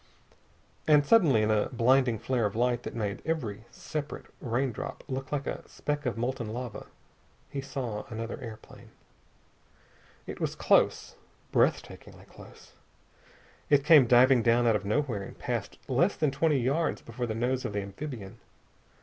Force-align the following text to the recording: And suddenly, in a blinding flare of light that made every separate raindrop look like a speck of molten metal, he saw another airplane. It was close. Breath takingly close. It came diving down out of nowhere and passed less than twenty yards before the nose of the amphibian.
And 0.87 1.05
suddenly, 1.05 1.43
in 1.43 1.51
a 1.51 1.69
blinding 1.71 2.17
flare 2.17 2.47
of 2.47 2.55
light 2.55 2.81
that 2.81 2.95
made 2.95 3.21
every 3.23 3.65
separate 3.69 4.25
raindrop 4.41 5.03
look 5.07 5.31
like 5.31 5.45
a 5.45 5.61
speck 5.69 6.07
of 6.07 6.17
molten 6.17 6.47
metal, 6.47 6.87
he 7.51 7.61
saw 7.61 8.05
another 8.09 8.41
airplane. 8.41 8.89
It 10.25 10.39
was 10.41 10.55
close. 10.55 11.15
Breath 11.51 11.83
takingly 11.83 12.25
close. 12.25 12.71
It 13.69 13.85
came 13.85 14.07
diving 14.07 14.41
down 14.41 14.65
out 14.65 14.75
of 14.75 14.85
nowhere 14.85 15.21
and 15.21 15.37
passed 15.37 15.77
less 15.87 16.15
than 16.15 16.31
twenty 16.31 16.57
yards 16.59 17.03
before 17.03 17.27
the 17.27 17.35
nose 17.35 17.63
of 17.63 17.73
the 17.73 17.81
amphibian. 17.83 18.39